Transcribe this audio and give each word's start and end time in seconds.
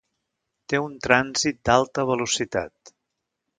Té 0.73 0.79
un 0.83 0.95
trànsit 1.07 1.61
d'alta 1.71 2.07
velocitat. 2.13 2.95